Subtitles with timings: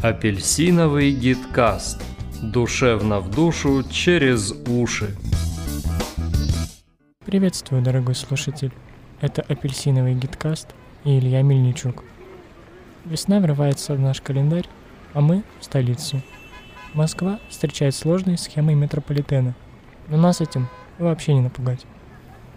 [0.00, 2.00] Апельсиновый гидкаст.
[2.40, 5.16] Душевно в душу через уши.
[7.26, 8.70] Приветствую, дорогой слушатель.
[9.20, 10.68] Это апельсиновый гидкаст
[11.02, 12.04] и Илья Мельничук.
[13.06, 14.68] Весна врывается в наш календарь,
[15.14, 16.22] а мы в столицу.
[16.94, 19.56] Москва встречает сложной схемой метрополитена,
[20.06, 20.68] но нас этим
[21.00, 21.84] вообще не напугать.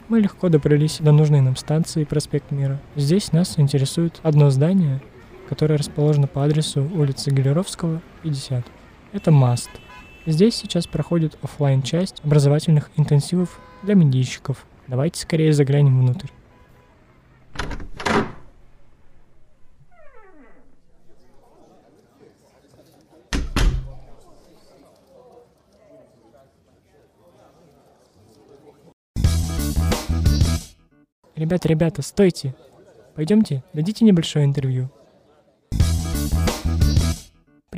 [0.09, 2.79] Мы легко добрались до нужной нам станции проспект Мира.
[2.95, 5.01] Здесь нас интересует одно здание,
[5.51, 8.65] которое расположено по адресу улицы Галеровского, 50.
[9.11, 9.69] Это МАСТ.
[10.25, 14.65] Здесь сейчас проходит офлайн часть образовательных интенсивов для медийщиков.
[14.87, 16.29] Давайте скорее заглянем внутрь.
[31.35, 32.55] Ребята, ребята, стойте!
[33.15, 34.89] Пойдемте, дадите небольшое интервью.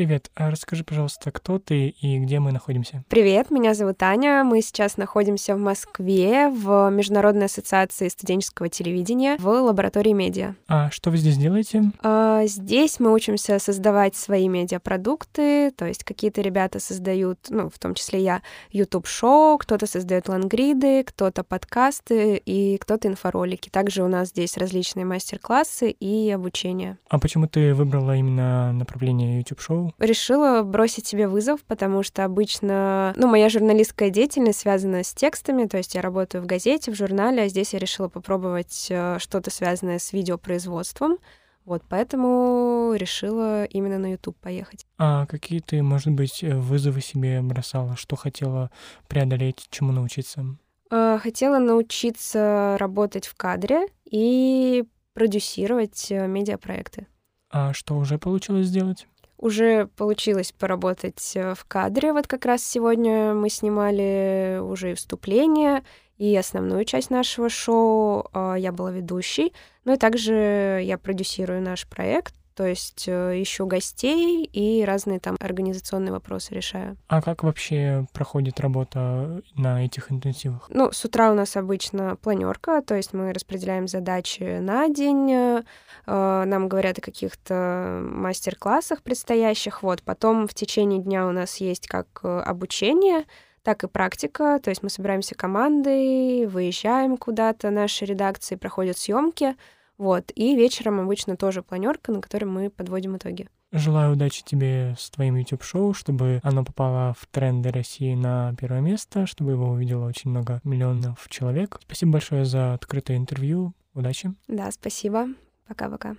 [0.04, 3.06] Привет, а расскажи, пожалуйста, кто ты и где мы находимся?
[3.08, 4.44] Привет, меня зовут Аня.
[4.44, 10.56] Мы сейчас находимся в Москве в Международной ассоциации студенческого телевидения в лаборатории медиа.
[10.68, 11.94] А что вы здесь делаете?
[12.02, 17.94] А, здесь мы учимся создавать свои медиапродукты, то есть какие-то ребята создают, ну, в том
[17.94, 23.70] числе я, YouTube-шоу, кто-то создает лангриды, кто-то подкасты и кто-то инфоролики.
[23.70, 26.98] Также у нас здесь различные мастер-классы и обучение.
[27.08, 29.92] А почему ты выбрала именно направление YouTube-шоу?
[29.99, 35.77] Решила бросить себе вызов, потому что обычно, ну, моя журналистская деятельность связана с текстами, то
[35.77, 39.99] есть я работаю в газете, в журнале, а здесь я решила попробовать э, что-то связанное
[39.99, 41.17] с видеопроизводством.
[41.66, 44.86] Вот, поэтому решила именно на YouTube поехать.
[44.97, 47.95] А какие ты, может быть, э, вызовы себе бросала?
[47.95, 48.71] Что хотела
[49.08, 50.58] преодолеть, чему научиться?
[50.91, 54.83] Э, хотела научиться работать в кадре и
[55.14, 57.08] продюсировать медиапроекты.
[57.49, 59.08] А что уже получилось сделать?
[59.44, 62.14] Уже получилось поработать э, в кадре.
[62.14, 65.83] Вот как раз сегодня мы снимали уже и вступление,
[66.17, 68.30] и основную часть нашего шоу.
[68.32, 69.52] А, я была ведущей.
[69.83, 72.36] Ну и также я продюсирую наш проект.
[72.55, 76.97] То есть э, ищу гостей и разные там организационные вопросы решаю.
[77.08, 80.67] А как вообще проходит работа на этих интенсивах?
[80.69, 85.64] Ну, с утра у нас обычно планерка, то есть мы распределяем задачи на день, э,
[86.05, 90.03] нам говорят о каких-то мастер-классах предстоящих, вот.
[90.03, 93.25] Потом в течение дня у нас есть как э, обучение,
[93.64, 99.55] так и практика, то есть мы собираемся командой, выезжаем куда-то, наши редакции проходят съемки,
[100.03, 100.33] вот.
[100.36, 103.47] И вечером обычно тоже планерка, на которой мы подводим итоги.
[103.71, 109.25] Желаю удачи тебе с твоим YouTube-шоу, чтобы оно попало в тренды России на первое место,
[109.25, 111.80] чтобы его увидело очень много миллионов человек.
[111.81, 113.73] Спасибо большое за открытое интервью.
[113.93, 114.33] Удачи.
[114.49, 115.30] Да, спасибо.
[115.69, 116.17] Пока-пока.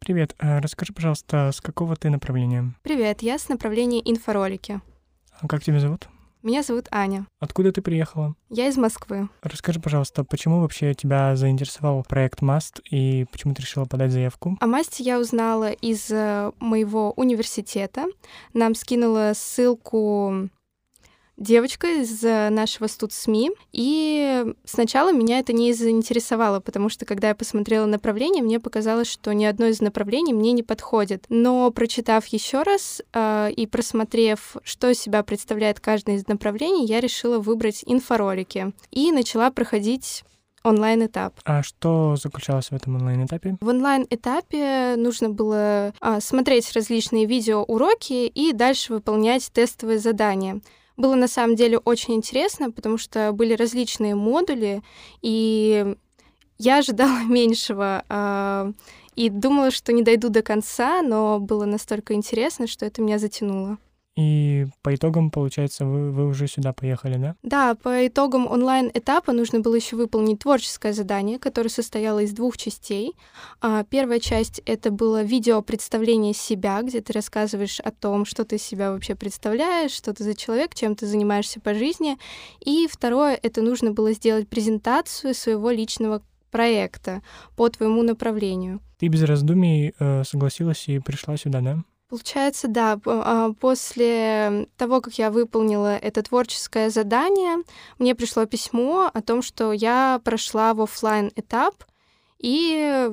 [0.00, 0.34] Привет.
[0.40, 2.74] А расскажи, пожалуйста, с какого ты направления?
[2.82, 4.80] Привет, я с направления инфоролики.
[5.40, 6.08] А как тебя зовут?
[6.46, 7.26] Меня зовут Аня.
[7.40, 8.36] Откуда ты приехала?
[8.50, 9.28] Я из Москвы.
[9.42, 14.56] Расскажи, пожалуйста, почему вообще тебя заинтересовал проект МАСТ и почему ты решила подать заявку?
[14.60, 18.06] О МАСТе я узнала из э, моего университета.
[18.54, 20.48] Нам скинула ссылку
[21.36, 23.50] девочка из э, нашего студ СМИ.
[23.72, 29.32] И сначала меня это не заинтересовало, потому что когда я посмотрела направление, мне показалось, что
[29.32, 31.24] ни одно из направлений мне не подходит.
[31.28, 37.00] Но прочитав еще раз э, и просмотрев, что из себя представляет каждое из направлений, я
[37.00, 40.24] решила выбрать инфоролики и начала проходить
[40.66, 41.34] онлайн-этап.
[41.44, 43.56] А что заключалось в этом онлайн-этапе?
[43.60, 50.60] В онлайн-этапе нужно было а, смотреть различные видеоуроки и дальше выполнять тестовые задания.
[50.96, 54.82] Было на самом деле очень интересно, потому что были различные модули,
[55.22, 55.96] и
[56.58, 58.72] я ожидала меньшего э,
[59.14, 63.78] и думала, что не дойду до конца, но было настолько интересно, что это меня затянуло.
[64.16, 67.36] И по итогам, получается, вы, вы уже сюда поехали, да?
[67.42, 73.14] Да, по итогам онлайн-этапа нужно было еще выполнить творческое задание, которое состояло из двух частей.
[73.60, 78.56] А, первая часть— это было видео представление себя, где ты рассказываешь о том, что ты
[78.56, 82.16] себя вообще представляешь, что ты за человек, чем ты занимаешься по жизни.
[82.64, 87.20] И второе— это нужно было сделать презентацию своего личного проекта
[87.54, 88.80] по твоему направлению.
[88.98, 91.84] Ты без раздумий э, согласилась и пришла сюда, да?
[92.08, 93.00] Получается, да.
[93.04, 97.64] А, после того, как я выполнила это творческое задание,
[97.98, 101.74] мне пришло письмо о том, что я прошла в офлайн этап,
[102.38, 103.10] и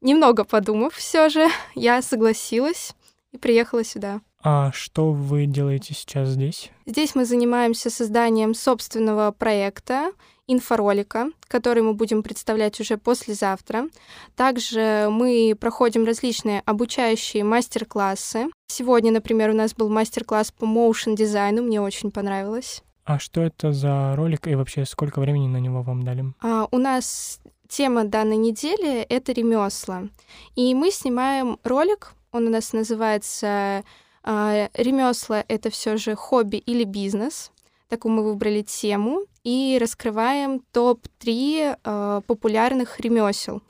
[0.00, 2.94] немного подумав, все же я согласилась
[3.32, 4.20] и приехала сюда.
[4.42, 6.70] А что вы делаете сейчас здесь?
[6.84, 10.12] Здесь мы занимаемся созданием собственного проекта
[10.46, 13.88] инфоролика, который мы будем представлять уже послезавтра.
[14.34, 18.46] Также мы проходим различные обучающие мастер-классы.
[18.68, 22.82] Сегодня, например, у нас был мастер-класс по моушен дизайну, мне очень понравилось.
[23.04, 26.24] А что это за ролик и вообще сколько времени на него вам дали?
[26.40, 30.08] А, у нас тема данной недели— это ремесла.
[30.56, 33.84] И мы снимаем ролик, он у нас называется
[34.24, 37.52] а, «Ремесла— это все же хобби или бизнес».
[37.88, 43.62] Такую мы выбрали тему и раскрываем топ-3 э, популярных ремесел.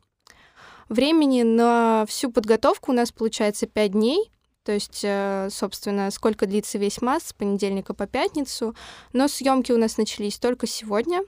[0.89, 4.31] Времени на всю подготовку у нас получается 5 дней,
[4.65, 8.75] то есть, э, собственно, сколько длится весь масс с понедельника по пятницу.
[9.13, 11.21] Но съемки у нас начались только сегодня.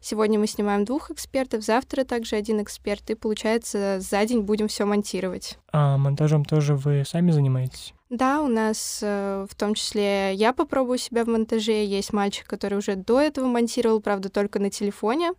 [0.00, 4.84] Сегодня мы снимаем двух экспертов, завтра также один эксперт, и получается за день будем все
[4.84, 5.58] монтировать.
[5.72, 7.92] А монтажом тоже вы сами занимаетесь?
[8.08, 11.84] Да, у нас э, в том числе я попробую себя в монтаже.
[11.84, 15.32] Есть мальчик, который уже до этого монтировал, правда, только на телефоне.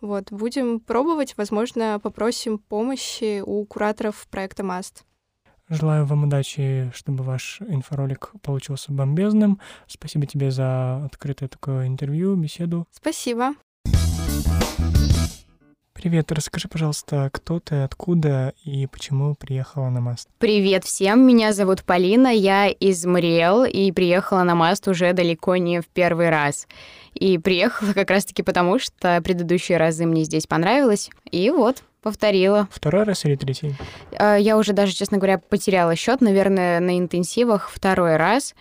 [0.00, 5.04] Вот, будем пробовать, возможно, попросим помощи у кураторов проекта МАСТ.
[5.68, 9.60] Желаю вам удачи, чтобы ваш инфоролик получился бомбезным.
[9.86, 12.88] Спасибо тебе за открытое такое интервью, беседу.
[12.90, 13.54] Спасибо.
[16.02, 20.30] Привет, расскажи, пожалуйста, кто ты, откуда и почему приехала на Маст?
[20.38, 25.82] Привет всем, меня зовут Полина, я из Мариэл и приехала на Маст уже далеко не
[25.82, 26.66] в первый раз.
[27.12, 32.66] И приехала как раз-таки потому, что предыдущие разы мне здесь понравилось, и вот, повторила.
[32.72, 33.76] Второй раз или третий?
[34.18, 38.54] А, я уже даже, честно говоря, потеряла счет, наверное, на интенсивах второй раз.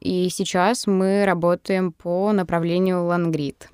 [0.00, 3.68] И сейчас мы работаем по направлению Лангрид.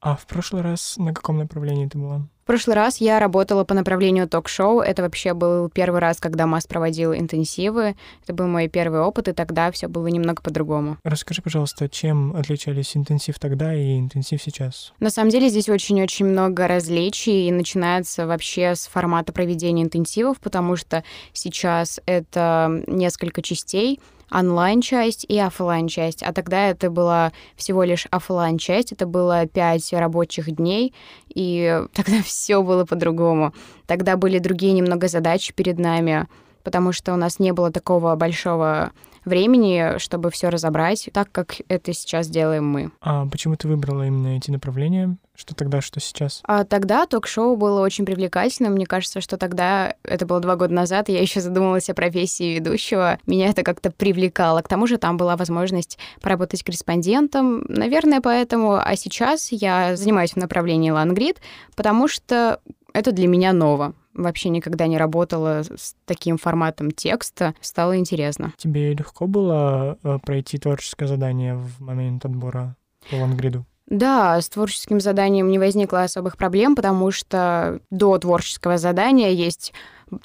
[0.00, 2.26] А в прошлый раз на каком направлении ты была?
[2.46, 4.78] В прошлый раз я работала по направлению ток-шоу.
[4.78, 7.96] Это вообще был первый раз, когда МАС проводил интенсивы.
[8.22, 10.96] Это был мой первый опыт, и тогда все было немного по-другому.
[11.02, 14.92] Расскажи, пожалуйста, чем отличались интенсив тогда и интенсив сейчас?
[15.00, 20.76] На самом деле здесь очень-очень много различий, и начинается вообще с формата проведения интенсивов, потому
[20.76, 21.02] что
[21.32, 23.98] сейчас это несколько частей—
[24.30, 29.92] онлайн-часть и офлайн часть А тогда это была всего лишь офлайн часть это было пять
[29.92, 30.94] рабочих дней,
[31.28, 33.54] и тогда все было по-другому.
[33.86, 36.26] Тогда были другие немного задачи перед нами,
[36.62, 38.92] потому что у нас не было такого большого
[39.26, 42.90] времени, чтобы все разобрать, так как это сейчас делаем мы.
[43.00, 45.16] А почему ты выбрала именно эти направления?
[45.34, 46.40] Что тогда, что сейчас?
[46.44, 48.72] А тогда ток-шоу было очень привлекательным.
[48.72, 53.18] Мне кажется, что тогда, это было два года назад, я еще задумалась о профессии ведущего.
[53.26, 54.62] Меня это как-то привлекало.
[54.62, 57.66] К тому же там была возможность поработать корреспондентом.
[57.68, 58.76] Наверное, поэтому.
[58.76, 61.40] А сейчас я занимаюсь в направлении Лангрид,
[61.74, 62.60] потому что
[62.94, 68.52] это для меня ново вообще никогда не работала с таким форматом текста, стало интересно.
[68.56, 72.76] Тебе легко было э, пройти творческое задание в момент отбора
[73.10, 73.64] по лангриду?
[73.88, 79.72] Да, с творческим заданием не возникло особых проблем, потому что до творческого задания есть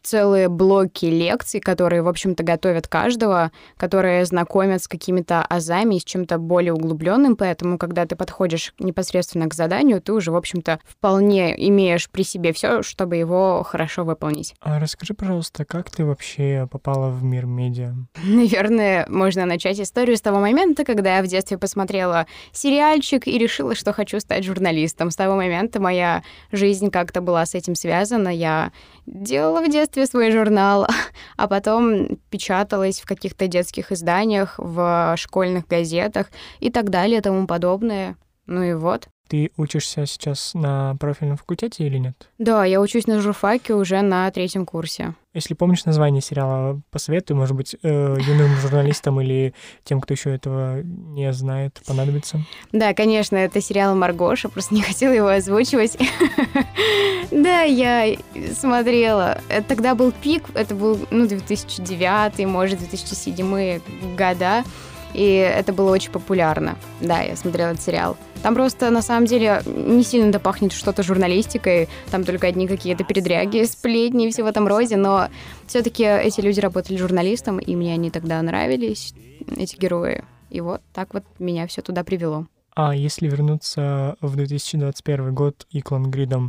[0.01, 6.03] целые блоки лекций, которые, в общем-то, готовят каждого, которые знакомят с какими-то азами и с
[6.03, 11.55] чем-то более углубленным, поэтому, когда ты подходишь непосредственно к заданию, ты уже, в общем-то, вполне
[11.67, 14.55] имеешь при себе все, чтобы его хорошо выполнить.
[14.61, 17.93] А расскажи, пожалуйста, как ты вообще попала в мир медиа?
[18.23, 23.75] Наверное, можно начать историю с того момента, когда я в детстве посмотрела сериальчик и решила,
[23.75, 25.11] что хочу стать журналистом.
[25.11, 28.29] С того момента моя жизнь как-то была с этим связана.
[28.29, 28.71] Я
[29.11, 30.87] делала в детстве свой журнал,
[31.37, 36.27] а потом печаталась в каких-то детских изданиях, в школьных газетах
[36.59, 38.15] и так далее, и тому подобное.
[38.47, 39.07] Ну и вот.
[39.31, 42.27] Ты учишься сейчас на профильном факультете или нет?
[42.37, 45.13] Да, я учусь на журфаке уже на третьем курсе.
[45.33, 49.53] Если помнишь название сериала, посоветуй, может быть, э, юным журналистам или
[49.85, 52.41] тем, кто еще этого не знает, понадобится.
[52.73, 55.97] Да, конечно, это сериал Маргоша, просто не хотела его озвучивать.
[57.31, 58.17] Да, я
[58.59, 59.39] смотрела.
[59.69, 63.79] Тогда был пик, это был, ну, 2009, может, 2007
[64.17, 64.65] года.
[65.13, 66.77] И это было очень популярно.
[66.99, 68.17] Да, я смотрела этот сериал.
[68.43, 71.89] Там просто, на самом деле, не сильно допахнет что-то журналистикой.
[72.09, 74.95] Там только одни какие-то передряги, сплетни и все в этом роде.
[74.95, 75.27] Но
[75.67, 79.13] все-таки эти люди работали журналистом, и мне они тогда нравились,
[79.57, 80.23] эти герои.
[80.49, 82.47] И вот так вот меня все туда привело.
[82.73, 85.91] А если вернуться в 2021 год и к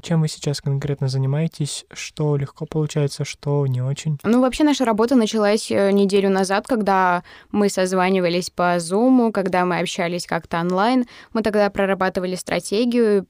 [0.00, 1.85] чем вы сейчас конкретно занимаетесь?
[1.93, 4.19] Что легко получается, что не очень?
[4.23, 9.81] Ну, вообще наша работа началась э, неделю назад, когда мы созванивались по Zoom, когда мы
[9.81, 11.07] общались как-то онлайн.
[11.33, 13.26] Мы тогда прорабатывали стратегию,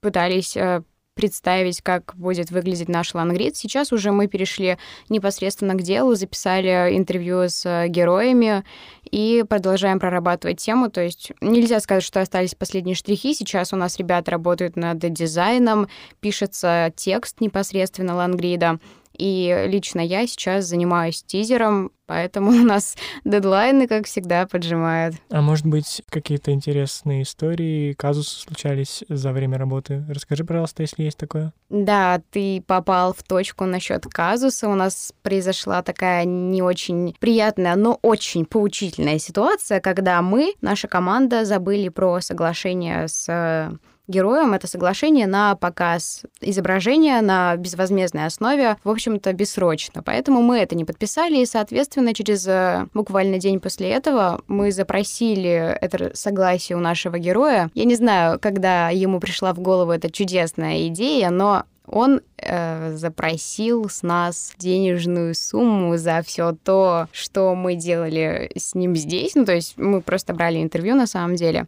[0.00, 0.82] пытались э,
[1.16, 3.56] представить, как будет выглядеть наш лангрид.
[3.56, 4.76] Сейчас уже мы перешли
[5.08, 8.64] непосредственно к делу, записали интервью с героями
[9.10, 10.90] и продолжаем прорабатывать тему.
[10.90, 13.32] То есть нельзя сказать, что остались последние штрихи.
[13.32, 15.88] Сейчас у нас ребята работают над дизайном,
[16.20, 18.78] пишется текст непосредственно лангрида.
[19.18, 25.16] И лично я сейчас занимаюсь тизером, поэтому у нас дедлайны, как всегда, поджимают.
[25.30, 30.04] А может быть, какие-то интересные истории, казусы случались за время работы?
[30.08, 31.52] Расскажи, пожалуйста, если есть такое.
[31.68, 34.68] Да, ты попал в точку насчет казуса.
[34.68, 41.44] У нас произошла такая не очень приятная, но очень поучительная ситуация, когда мы, наша команда,
[41.44, 43.78] забыли про соглашение с
[44.08, 50.02] героям это соглашение на показ изображения на безвозмездной основе, в общем-то, бессрочно.
[50.02, 55.76] Поэтому мы это не подписали, и, соответственно, через э, буквально день после этого мы запросили
[55.80, 57.70] это согласие у нашего героя.
[57.74, 63.88] Я не знаю, когда ему пришла в голову эта чудесная идея, но он э, запросил
[63.88, 69.34] с нас денежную сумму за все то, что мы делали с ним здесь.
[69.34, 71.66] Ну, то есть мы просто брали интервью на самом деле.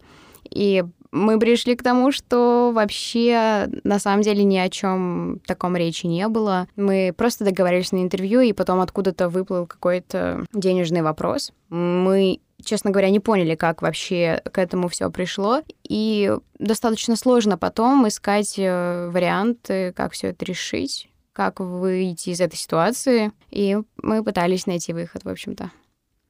[0.50, 6.06] И мы пришли к тому, что вообще на самом деле ни о чем таком речи
[6.06, 6.68] не было.
[6.76, 11.52] Мы просто договорились на интервью, и потом откуда-то выплыл какой-то денежный вопрос.
[11.70, 15.62] Мы честно говоря, не поняли, как вообще к этому все пришло.
[15.88, 22.56] И достаточно сложно потом искать э, варианты, как все это решить, как выйти из этой
[22.56, 23.32] ситуации.
[23.50, 25.70] И мы пытались найти выход, в общем-то.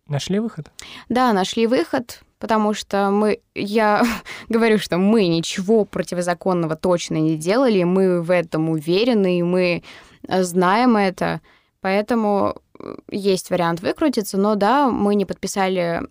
[0.06, 0.70] Нашли выход?
[1.08, 4.02] Да, нашли выход потому что мы, я
[4.48, 9.82] говорю, что мы ничего противозаконного точно не делали, мы в этом уверены, и мы
[10.26, 11.40] э, знаем это,
[11.80, 16.02] поэтому э, есть вариант выкрутиться, но да, мы не подписали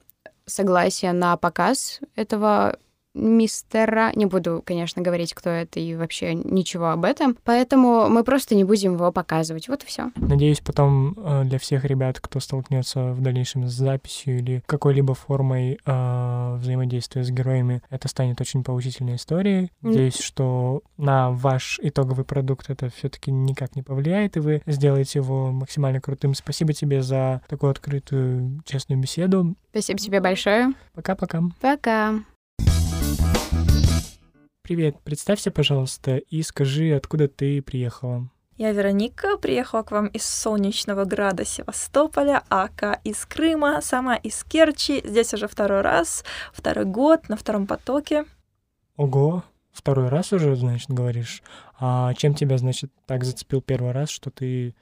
[0.46, 2.77] согласие на показ этого
[3.17, 4.12] мистера.
[4.15, 7.38] Не буду, конечно, говорить, кто это и вообще ничего об этом.
[7.43, 9.67] Поэтому мы просто не будем его показывать.
[9.67, 10.12] Вот и все.
[10.15, 15.79] Надеюсь, потом э, для всех ребят, кто столкнется в дальнейшем с записью или какой-либо формой
[15.83, 19.71] э, взаимодействия с героями, это станет очень поучительной историей.
[19.81, 25.51] Надеюсь, что на ваш итоговый продукт это все-таки никак не повлияет, и вы сделаете его
[25.51, 26.33] максимально крутым.
[26.33, 29.55] Спасибо тебе за такую открытую, честную беседу.
[29.71, 30.74] Спасибо тебе большое.
[30.93, 31.43] Пока-пока.
[31.62, 32.15] Пока.
[34.62, 38.29] Привет, представься, пожалуйста, и скажи, откуда ты приехала.
[38.57, 45.01] Я Вероника, приехала к вам из солнечного града Севастополя, ака из Крыма, сама из Керчи.
[45.05, 48.25] Здесь уже второй раз, второй год, на втором потоке.
[48.95, 51.43] Ого, второй раз уже, значит, говоришь.
[51.79, 54.75] А чем тебя, значит, так зацепил первый раз, что ты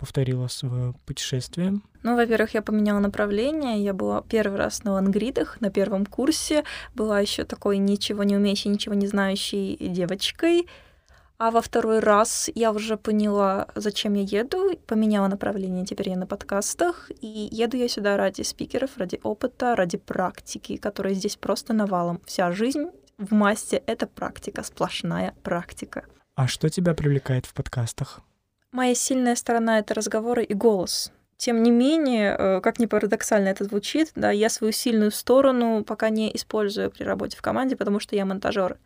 [0.00, 1.80] повторила свое путешествие?
[2.02, 3.84] Ну, во-первых, я поменяла направление.
[3.84, 6.64] Я была первый раз на лангридах на первом курсе.
[6.94, 10.66] Была еще такой ничего не умеющей, ничего не знающей девочкой.
[11.38, 16.26] А во второй раз я уже поняла, зачем я еду, поменяла направление, теперь я на
[16.26, 22.20] подкастах, и еду я сюда ради спикеров, ради опыта, ради практики, которая здесь просто навалом.
[22.26, 26.04] Вся жизнь в массе— это практика, сплошная практика.
[26.34, 28.20] А что тебя привлекает в подкастах?
[28.72, 31.12] Моя сильная сторона— это разговоры и голос.
[31.36, 36.08] Тем не менее, э, как ни парадоксально это звучит, да, я свою сильную сторону пока
[36.08, 38.78] не использую при работе в команде, потому что я монтажер.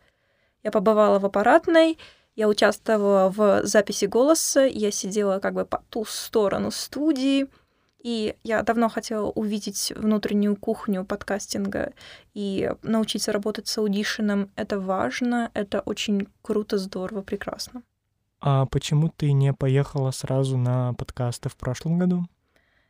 [0.63, 1.99] Я побывала в аппаратной,
[2.35, 7.47] я участвовала в записи голоса, я сидела как бы по ту сторону студии,
[7.99, 11.93] и я давно хотела увидеть внутреннюю кухню подкастинга
[12.33, 14.49] и научиться работать с аудишеном.
[14.55, 17.83] Это важно, это очень круто, здорово, прекрасно.
[18.39, 22.25] А почему ты не поехала сразу на подкасты в прошлом году?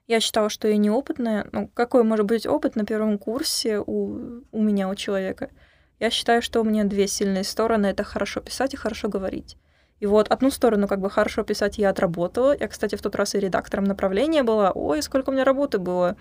[0.08, 1.48] Я считала, что я неопытная.
[1.52, 5.50] Ну, какой может быть опыт на первом курсе у, у меня, у человека?
[6.00, 7.88] Я считаю, что у меня две сильные стороны.
[7.88, 9.58] Это хорошо писать и хорошо говорить.
[10.00, 12.56] И вот одну сторону как бы хорошо писать я отработала.
[12.60, 14.72] Я, кстати, в тот раз и редактором направления была.
[14.72, 16.18] Ой, сколько у меня работы было.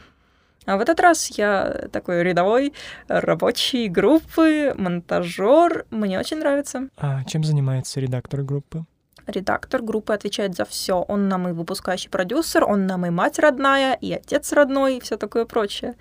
[0.64, 2.72] А в этот раз я такой рядовой
[3.08, 5.84] рабочий группы, монтажер.
[5.90, 6.88] Мне очень нравится.
[6.96, 8.86] А чем занимается редактор группы?
[9.26, 11.02] Редактор группы отвечает за все.
[11.08, 15.16] Он нам и выпускающий продюсер, он нам и мать родная, и отец родной, и все
[15.16, 15.94] такое прочее.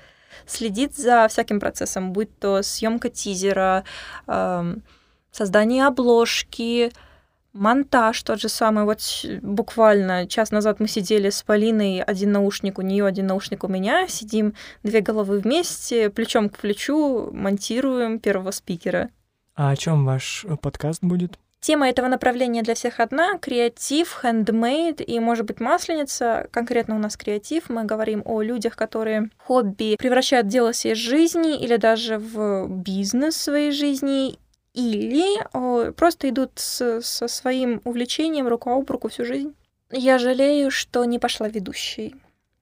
[0.45, 3.83] Следит за всяким процессом, будь то съемка тизера,
[4.27, 4.75] э,
[5.31, 6.91] создание обложки,
[7.53, 8.83] монтаж тот же самый.
[8.83, 8.99] Вот
[9.41, 14.07] буквально час назад мы сидели с Полиной, один наушник у нее, один наушник у меня,
[14.07, 14.53] сидим
[14.83, 19.09] две головы вместе, плечом к плечу, монтируем первого спикера.
[19.55, 21.37] А о чем ваш подкаст будет?
[21.63, 26.49] Тема этого направления для всех одна— креатив, хендмейд и, может быть, масленица.
[26.51, 27.69] Конкретно у нас креатив.
[27.69, 33.37] Мы говорим о людях, которые хобби превращают в дело своей жизни или даже в бизнес
[33.37, 34.37] своей жизни.
[34.73, 39.55] или о, просто идут с, со своим увлечением рука об руку всю жизнь.
[39.89, 42.13] Я жалею, что не пошла ведущей,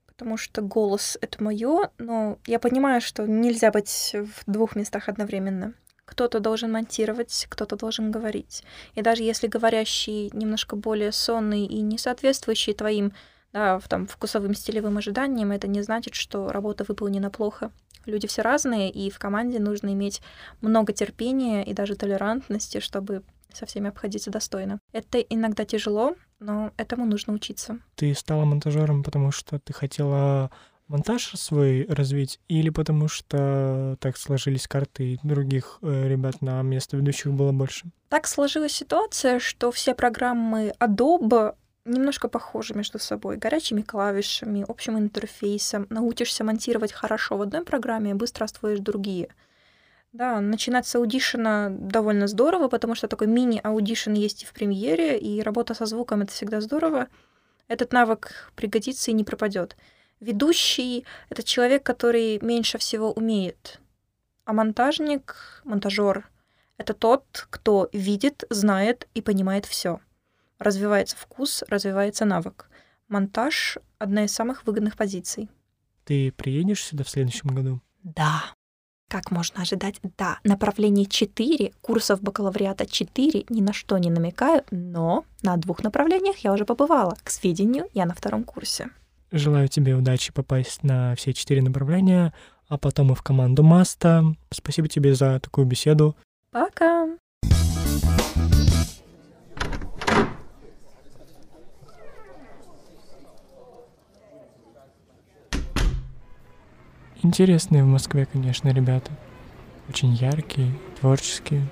[0.05, 5.73] потому что голос— это мое, но я понимаю, что нельзя быть в двух местах одновременно.
[6.11, 8.63] Кто-то должен монтировать, кто-то должен говорить.
[8.95, 13.13] И даже если говорящий немножко более сонный и не соответствующий твоим
[13.53, 17.71] да, в, там, вкусовым стилевым ожиданиям, это не значит, что работа выполнена плохо.
[18.05, 20.21] Люди все разные, и в команде нужно иметь
[20.59, 24.79] много терпения и даже толерантности, чтобы со всеми обходиться достойно.
[24.91, 27.79] Это иногда тяжело, но этому нужно учиться.
[27.95, 30.51] Ты стала монтажером, потому что ты хотела
[30.91, 36.97] монтаж свой развить, или потому что так сложились карты и других э, ребят на место
[36.97, 37.85] ведущих было больше?
[38.09, 41.55] Так сложилась ситуация, что все программы Adobe
[41.85, 43.37] немножко похожи между собой.
[43.37, 45.87] Горячими клавишами, общим интерфейсом.
[45.89, 49.29] Научишься монтировать хорошо в одной программе, быстро освоишь другие.
[50.13, 55.41] Да, начинать с аудишена довольно здорово, потому что такой мини-аудишн есть и в премьере, и
[55.41, 57.07] работа со звуком— это всегда здорово.
[57.69, 59.77] Этот навык пригодится и не пропадет.
[60.21, 63.81] Ведущий— это человек, который меньше всего умеет.
[64.45, 66.29] А монтажник, монтажер—
[66.77, 69.99] это тот, кто видит, знает и понимает все
[70.61, 72.69] развивается вкус, развивается навык.
[73.07, 75.49] Монтаж— одна из самых выгодных позиций.
[76.05, 77.81] Ты приедешь сюда в следующем году?
[78.03, 78.43] Да.
[79.09, 79.99] Как можно ожидать?
[80.17, 80.39] Да.
[80.43, 86.53] Направление 4, курсов бакалавриата 4, ни на что не намекаю, но на двух направлениях я
[86.53, 87.17] уже побывала.
[87.23, 88.89] К сведению, я на втором курсе.
[89.31, 92.33] Желаю тебе удачи попасть на все четыре направления,
[92.67, 94.25] а потом и в команду Маста.
[94.49, 96.17] Спасибо тебе за такую беседу.
[96.51, 97.07] Пока!
[107.23, 109.11] Интересные в Москве, конечно, ребята.
[109.87, 111.65] Очень яркие, творческие.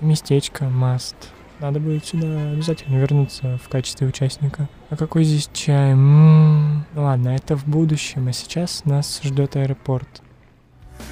[0.00, 1.16] Местечко, маст.
[1.62, 4.68] Надо будет сюда обязательно вернуться в качестве участника.
[4.90, 5.92] А какой здесь чай?
[5.92, 6.84] М-м-м.
[6.92, 10.22] Ну ладно, это в будущем, а сейчас нас ждет аэропорт.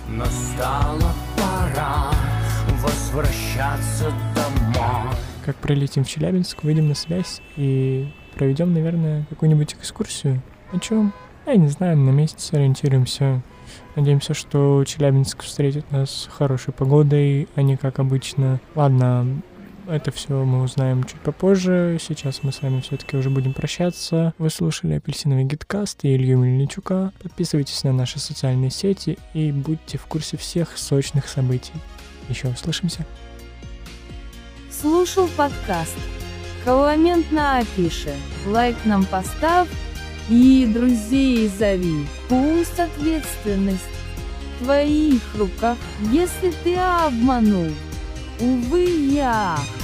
[0.09, 2.11] Настала пора
[2.83, 5.15] возвращаться домой.
[5.45, 10.43] Как пролетим в Челябинск, выйдем на связь и проведем, наверное, какую-нибудь экскурсию.
[10.73, 11.13] О чем?
[11.47, 13.41] Я не знаю, на месяц сориентируемся.
[13.95, 18.59] Надеемся, что Челябинск встретит нас с хорошей погодой, а не как обычно.
[18.75, 19.43] Ладно,
[19.89, 21.99] это все мы узнаем чуть попозже.
[22.01, 24.35] Сейчас мы с вами все-таки уже будем прощаться.
[24.39, 27.13] Вы слушали апельсиновый гидкаст и Илью Мельничука.
[27.23, 31.75] Подписывайтесь на наши социальные сети и будьте в курсе всех сочных событий.
[32.29, 33.07] Еще услышимся.
[34.71, 35.97] Слушал подкаст.
[36.65, 38.15] Коммент на афише.
[38.47, 39.69] Лайк нам поставь
[40.29, 42.07] и друзей зови.
[42.29, 43.83] Пусть ответственность
[44.61, 45.77] в твоих руках,
[46.13, 47.69] если ты обманул.
[48.41, 48.80] Увы,
[49.31, 49.80] я.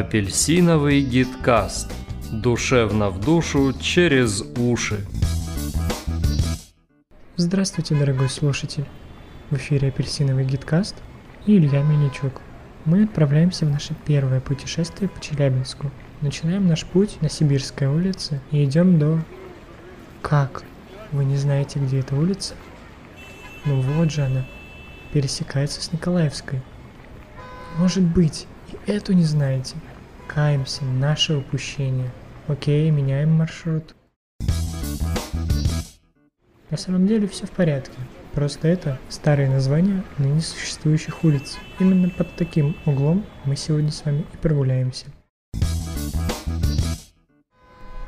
[0.00, 1.92] Апельсиновый гидкаст.
[2.32, 5.06] Душевно в душу через уши.
[7.36, 8.86] Здравствуйте, дорогой слушатель.
[9.50, 10.96] В эфире Апельсиновый гидкаст
[11.44, 12.40] и Илья Мельничук.
[12.86, 15.90] Мы отправляемся в наше первое путешествие по Челябинску.
[16.22, 19.20] Начинаем наш путь на Сибирской улице и идем до...
[20.22, 20.62] Как?
[21.12, 22.54] Вы не знаете, где эта улица?
[23.66, 24.46] Ну вот же она.
[25.12, 26.62] Пересекается с Николаевской.
[27.76, 29.76] Может быть, и эту не знаете.
[30.32, 32.08] Каемся, наше упущение.
[32.46, 33.96] Окей, меняем маршрут.
[36.70, 37.98] На самом деле все в порядке.
[38.32, 41.58] Просто это старые названия ныне существующих улиц.
[41.80, 45.06] Именно под таким углом мы сегодня с вами и прогуляемся.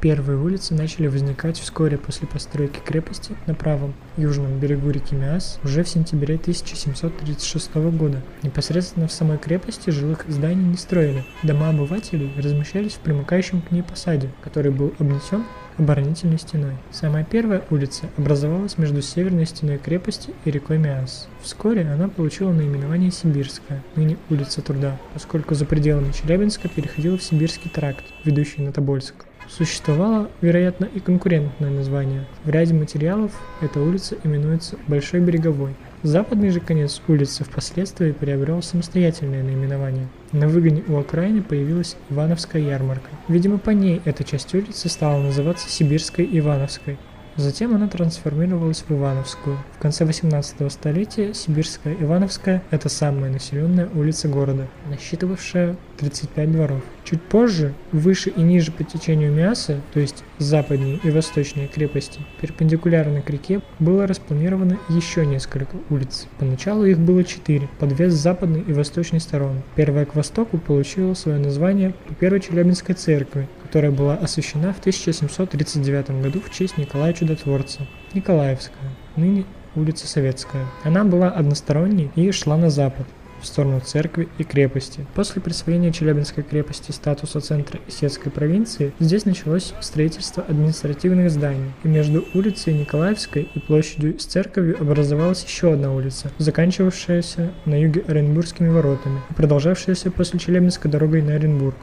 [0.02, 5.84] Первые улицы начали возникать вскоре после постройки крепости на правом южном берегу реки Миас уже
[5.84, 8.20] в сентябре 1736 года.
[8.42, 11.24] Непосредственно в самой крепости жилых зданий не строили.
[11.44, 15.44] Дома обывателей размещались в примыкающем к ней посаде, который был обнесен
[15.78, 16.72] оборонительной стеной.
[16.90, 21.28] Самая первая улица образовалась между северной стеной крепости и рекой Миас.
[21.42, 27.70] Вскоре она получила наименование Сибирская, ныне улица Труда, поскольку за пределами Челябинска переходила в Сибирский
[27.70, 29.26] тракт, ведущий на Тобольск.
[29.54, 32.24] Существовало, вероятно, и конкурентное название.
[32.44, 35.74] В ряде материалов эта улица именуется Большой Береговой.
[36.02, 40.08] Западный же конец улицы впоследствии приобрел самостоятельное наименование.
[40.32, 43.10] На выгоне у окраины появилась Ивановская ярмарка.
[43.28, 46.96] Видимо, по ней эта часть улицы стала называться Сибирской Ивановской.
[47.37, 49.57] Затем она трансформировалась в Ивановскую.
[49.77, 56.83] В конце 18 столетия Сибирская Ивановская– это самая населенная улица города, насчитывавшая 35 дворов.
[57.05, 63.23] Чуть позже, выше и ниже по течению Миаса, то есть западнее и восточнее крепости, перпендикулярно
[63.23, 66.27] к реке было распланировано еще несколько улиц.
[66.38, 69.62] Поначалу их было четыре, по две с западной и восточной сторон.
[69.75, 76.22] Первая к востоку получила свое название по Первой Челябинской церкви, которая была освящена в 1739
[76.22, 77.87] году в честь Николая Чудотворца.
[78.12, 80.66] Николаевская, ныне улица Советская.
[80.85, 83.06] Она была односторонней и шла на запад,
[83.42, 85.06] в сторону церкви и крепости.
[85.14, 92.24] После присвоения Челябинской крепости статуса центра Исетской провинции, здесь началось строительство административных зданий, и между
[92.35, 99.20] улицей Николаевской и площадью с церковью образовалась еще одна улица, заканчивавшаяся на юге Оренбургскими воротами
[99.30, 101.76] и продолжавшаяся после Челябинской дорогой на Оренбург.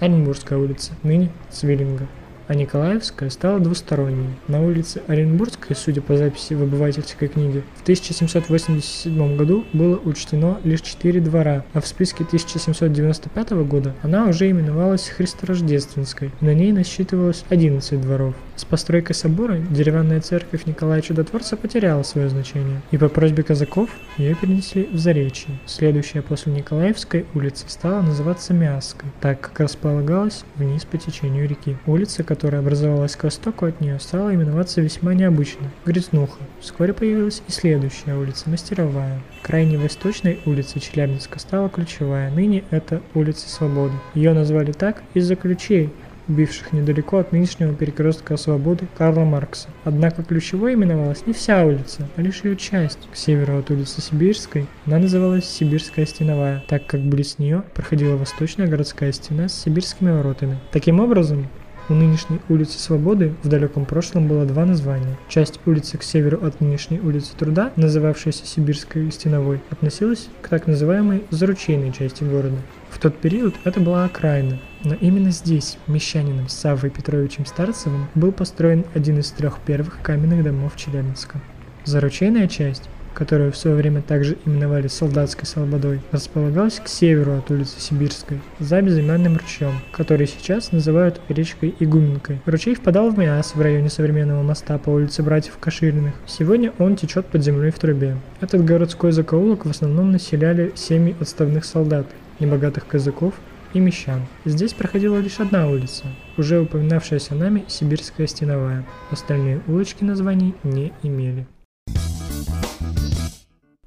[0.00, 2.06] Оренбургская улица, ныне Цвиллинга
[2.48, 4.28] а Николаевская стала двусторонней.
[4.48, 10.82] На улице Оренбургской, судя по записи в обывательской книге, в 1787 году было учтено лишь
[10.82, 18.00] 4 двора, а в списке 1795 года она уже именовалась Христорождественской, на ней насчитывалось 11
[18.00, 18.34] дворов.
[18.56, 24.34] С постройкой собора деревянная церковь Николая Чудотворца потеряла свое значение, и по просьбе казаков ее
[24.34, 25.58] перенесли в Заречье.
[25.66, 31.76] Следующая после Николаевской улица стала называться Мяской, так как располагалась вниз по течению реки.
[31.86, 36.38] Улица, которая образовалась к востоку от нее, стала именоваться весьма необычно– Грязнуха.
[36.60, 39.20] Вскоре появилась и следующая улица– Мастеровая.
[39.42, 43.92] Крайне восточной улицей Челябинска стала ключевая, ныне это улица Свободы.
[44.14, 45.92] Ее назвали так из-за ключей,
[46.28, 49.68] бивших недалеко от нынешнего перекрестка Свободы Карла Маркса.
[49.84, 53.08] Однако ключевой именовалась не вся улица, а лишь ее часть.
[53.12, 58.66] К северу от улицы Сибирской она называлась Сибирская стеновая, так как близ нее проходила восточная
[58.66, 60.58] городская стена с сибирскими воротами.
[60.72, 61.48] Таким образом,
[61.88, 65.16] у нынешней улицы Свободы в далеком прошлом было два названия.
[65.28, 71.22] Часть улицы к северу от нынешней улицы Труда, называвшаяся Сибирской Стеновой, относилась к так называемой
[71.30, 72.56] заручейной части города.
[72.90, 78.84] В тот период это была окраина, но именно здесь, мещанином Саввой Петровичем Старцевым, был построен
[78.94, 81.40] один из трех первых каменных домов Челябинска.
[81.84, 87.80] Заручейная часть которую в свое время также именовали Солдатской Слободой, располагалась к северу от улицы
[87.80, 92.40] Сибирской, за безымянным ручьем, который сейчас называют речкой Игуменкой.
[92.44, 96.14] Ручей впадал в Миас в районе современного моста по улице Братьев Кашириных.
[96.26, 98.16] Сегодня он течет под землей в трубе.
[98.42, 102.06] Этот городской закоулок в основном населяли семьи отставных солдат,
[102.40, 103.34] небогатых казаков
[103.72, 104.26] и мещан.
[104.44, 106.04] Здесь проходила лишь одна улица,
[106.36, 108.84] уже упоминавшаяся нами Сибирская стеновая.
[109.10, 111.46] Остальные улочки названий не имели.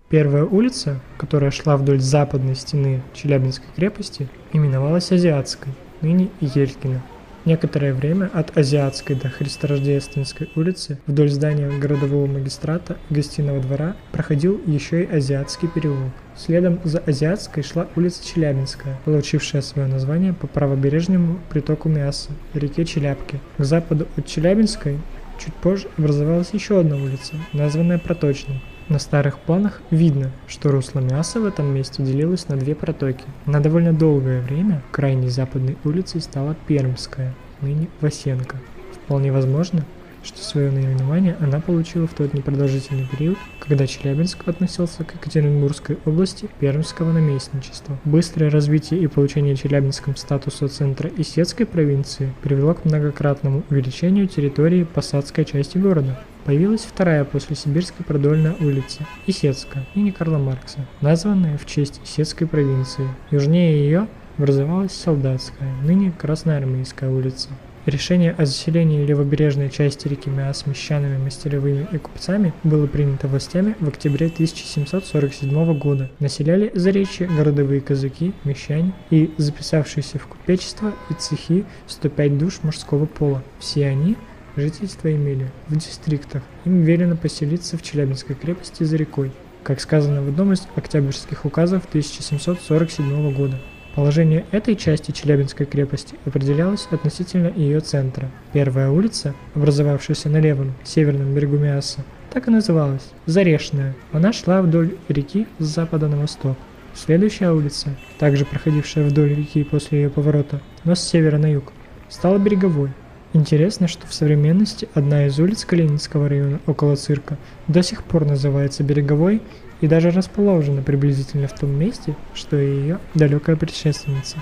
[0.10, 7.04] Первая улица, которая шла вдоль западной стены Челябинской крепости, именовалась Азиатской, ныне Елькина.
[7.46, 15.04] Некоторое время от Азиатской до Христорождественской улицы вдоль здания городового магистрата гостиного двора проходил еще
[15.04, 16.12] и Азиатский переулок.
[16.36, 23.40] Следом за Азиатской шла улица Челябинская, получившая свое название по правобережному притоку Мяса, реке Челябки.
[23.58, 25.00] К западу от Челябинской
[25.40, 28.62] чуть позже образовалась еще одна улица, названная Проточной.
[28.90, 33.24] На старых планах видно, что русло мяса в этом месте делилось на две протоки.
[33.46, 38.58] На довольно долгое время крайней западной улицей стала Пермская, ныне Васенко.
[38.94, 39.86] Вполне возможно,
[40.24, 46.50] что свое наименование она получила в тот непродолжительный период, когда Челябинск относился к Екатеринбургской области
[46.60, 47.96] Пермского наместничества.
[48.06, 55.46] Быстрое развитие и получение Челябинском статуса центра Исетской провинции привело к многократному увеличению территории посадской
[55.46, 56.20] части города.
[56.50, 63.08] Появилась вторая после Сибирской продольная улица– Исетская, имени Карла Маркса, названная в честь Исетской провинции.
[63.30, 67.50] Южнее ее образовалась Солдатская, ныне Красноармейская улица.
[67.86, 73.88] Решение о заселении левобережной части реки Миас мещанами, мастеровыми и купцами было принято властями в
[73.88, 76.10] октябре 1747 года.
[76.20, 83.44] Населяли Заречье городовые казаки, мещане и записавшиеся в купечество и цехи 105 душ мужского пола.
[83.60, 84.18] Все они
[84.60, 86.44] жительство имели в дистриктах.
[86.66, 89.32] Им велено поселиться в Челябинской крепости за рекой,
[89.64, 93.60] как сказано в одном из октябрьских указов 1747 года.
[93.96, 98.30] Положение этой части Челябинской крепости определялось относительно ее центра.
[98.54, 103.96] Первая улица, образовавшаяся на левом, северном берегу Миаса, так и называлась– Зарешная.
[104.12, 106.56] Она шла вдоль реки с запада на восток.
[106.94, 111.74] Следующая улица, также проходившая вдоль реки после ее поворота, но с севера на юг,
[112.10, 112.92] стала береговой.
[113.32, 117.38] Интересно, что в современности одна из улиц Калининского района около цирка
[117.68, 119.44] до сих пор называется Береговой
[119.82, 124.38] и даже расположена приблизительно в том месте, что и ее далекая предшественница.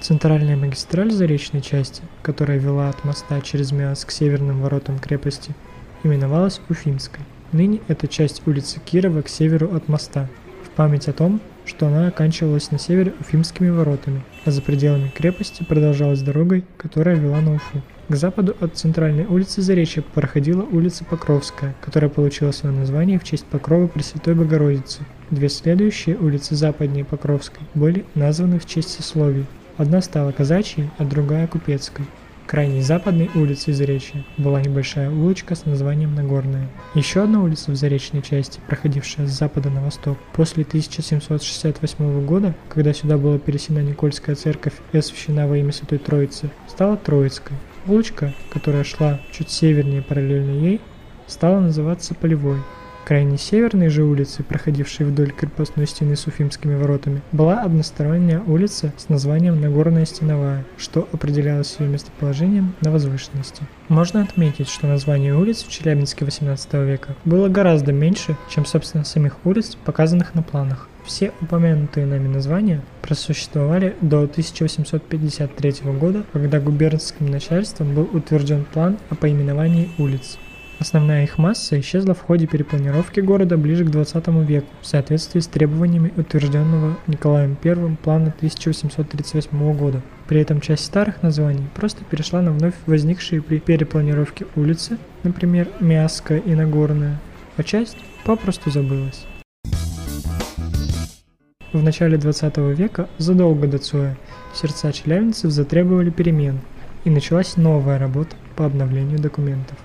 [0.00, 5.54] Центральная магистраль заречной части, которая вела от моста через Миас к северным воротам крепости,
[6.02, 7.20] именовалась Уфимской.
[7.52, 10.28] Ныне это часть улицы Кирова к северу от моста,
[10.64, 15.64] в память о том, что она оканчивалась на севере Уфимскими воротами, а за пределами крепости
[15.64, 17.82] продолжалась дорогой, которая вела на Уфу.
[18.08, 23.46] К западу от центральной улицы Заречья проходила улица Покровская, которая получила свое название в честь
[23.46, 25.00] Покрова Пресвятой Богородицы.
[25.30, 29.46] Две следующие улицы западнее Покровской были названы в честь сословий.
[29.78, 32.04] Одна стала казачьей, а другая купецкой.
[32.46, 36.68] Крайней западной улицей Заречья была небольшая улочка с названием Нагорная.
[36.94, 42.92] Еще одна улица в Заречной части, проходившая с запада на восток, после 1768 года, когда
[42.92, 47.56] сюда была пересена Никольская церковь и освящена во имя Святой Троицы, стала Троицкой.
[47.86, 50.80] Улочка, которая шла чуть севернее параллельно ей,
[51.26, 52.58] стала называться Полевой.
[53.04, 59.10] Крайне северной же улицы, проходившей вдоль крепостной стены с Уфимскими воротами, была односторонняя улица с
[59.10, 63.64] названием Нагорная Стеновая, что определялось ее местоположением на возвышенности.
[63.88, 69.36] Можно отметить, что название улиц в Челябинске XVIII века было гораздо меньше, чем собственно самих
[69.44, 70.88] улиц, показанных на планах.
[71.04, 79.14] Все упомянутые нами названия просуществовали до 1853 года, когда губернским начальством был утвержден план о
[79.14, 80.38] поименовании улиц.
[80.80, 85.46] Основная их масса исчезла в ходе перепланировки города ближе к 20 веку в соответствии с
[85.46, 90.02] требованиями утвержденного Николаем I плана 1838 года.
[90.28, 96.38] При этом часть старых названий просто перешла на вновь возникшие при перепланировке улицы, например, Мясская
[96.38, 97.20] и Нагорная,
[97.56, 99.26] а часть попросту забылась.
[101.72, 104.16] В начале 20 века, задолго до Цоя,
[104.54, 106.60] сердца челябинцев затребовали перемен,
[107.04, 109.76] и началась новая работа по обновлению документов.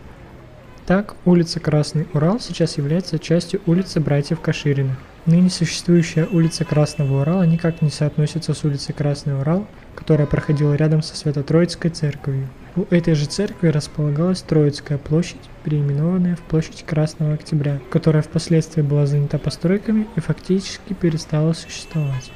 [0.89, 4.97] Так, улица Красный Урал сейчас является частью улицы Братьев Кашириных.
[5.28, 11.04] Ныне существующая улица Красного Урала никак не соотносится с улицей Красный Урал, которая проходила рядом
[11.04, 12.47] со Свято-Троицкой церковью.
[12.75, 19.06] У этой же церкви располагалась Троицкая площадь, переименованная в площадь Красного Октября, которая впоследствии была
[19.06, 22.32] занята постройками и фактически перестала существовать.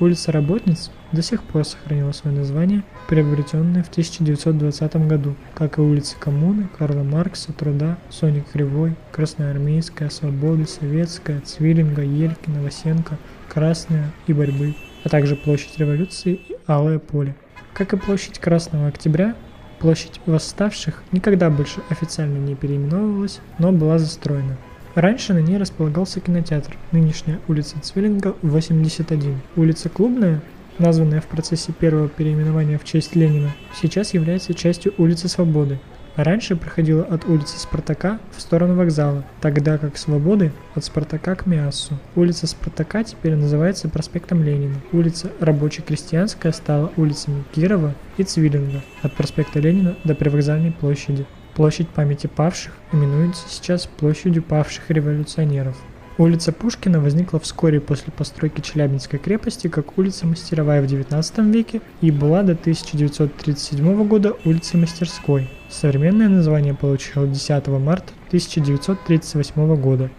[0.00, 6.14] Улица Работниц до сих пор сохранила свое название, приобретенное в 1920 году, как и улицы
[6.20, 14.76] Коммуны, Карла Маркса, Труда, Сони Кривой, Красноармейская, Свободы, Советская, Цвиллинга, Елькина, Васенко, Красная и Борьбы,
[15.02, 17.34] а также площадь Революции и Алое поле.
[17.74, 19.34] Как и площадь Красного Октября,
[19.80, 24.56] площадь Восставших никогда больше официально не переименовывалась, но была застроена–
[24.98, 29.40] Раньше на ней располагался кинотеатр, нынешняя улица Цвиллинга, 81.
[29.54, 30.42] Улица Клубная,
[30.80, 35.78] названная в процессе первого переименования в честь Ленина, сейчас является частью улицы Свободы.
[36.16, 41.96] Раньше проходила от улицы Спартака в сторону вокзала, тогда как Свободы от Спартака к Миассу.
[42.16, 44.80] Улица Спартака теперь называется проспектом Ленина.
[44.90, 51.24] Улица Рабоче-Крестьянская стала улицами Кирова и Цвиллинга от проспекта Ленина до Привокзальной площади.
[51.58, 55.76] Площадь памяти павших именуется сейчас площадью павших революционеров.
[56.16, 62.12] Улица Пушкина возникла вскоре после постройки Челябинской крепости как улица Мастеровая в XIX веке и
[62.12, 65.50] была до 1937 года улицей Мастерской.
[65.68, 70.10] Современное название получило 10 марта 1938 года.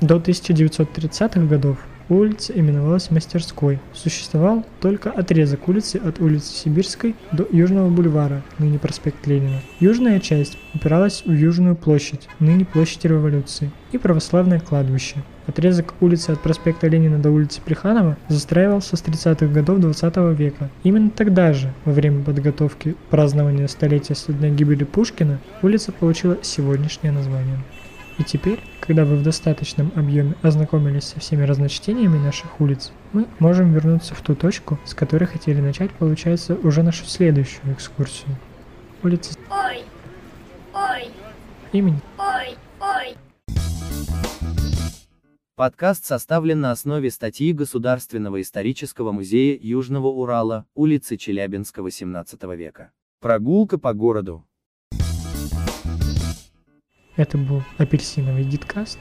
[0.00, 1.76] До 1930-х годов
[2.08, 3.80] Улица именовалась Мастерской.
[3.92, 9.60] Существовал только отрезок улицы от улицы Сибирской до Южного бульвара, ныне проспект Ленина.
[9.80, 15.16] Южная часть упиралась в Южную площадь, ныне площадь Революции, и православное кладбище.
[15.48, 20.70] Отрезок улицы от проспекта Ленина до улицы Плеханова застраивался с 30-х годов 20 века.
[20.84, 27.12] Именно тогда же, во время подготовки празднования столетия со дня гибели Пушкина, улица получила сегодняшнее
[27.12, 27.58] название.
[28.18, 33.72] И теперь, когда вы в достаточном объеме ознакомились со всеми разночтениями наших улиц, мы можем
[33.72, 38.36] вернуться в ту точку, с которой хотели начать, получается, уже нашу следующую экскурсию.
[39.02, 39.82] Улица Ой,
[40.72, 41.08] ой,
[41.72, 42.00] имени.
[42.16, 43.16] ой, ой.
[45.56, 52.92] Подкаст составлен на основе статьи Государственного исторического музея Южного Урала, улицы Челябинска XVIII века.
[53.20, 54.44] Прогулка по городу.
[57.16, 58.98] Это был апельсиновый гидкаст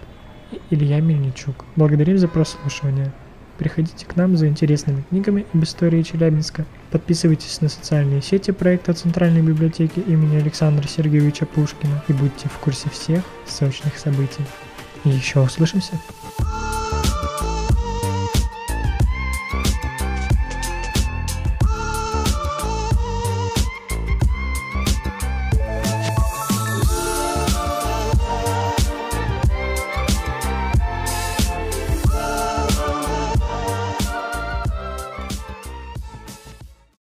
[0.52, 1.66] и Илья Мельничук.
[1.76, 3.12] Благодарим за прослушивание.
[3.58, 6.66] Приходите к нам за интересными книгами об истории Челябинска.
[6.92, 12.90] Подписывайтесь на социальные сети проекта Центральной библиотеки имени Александра Сергеевича Пушкина и будьте в курсе
[12.90, 14.44] всех срочных событий.
[15.04, 16.00] Еще услышимся!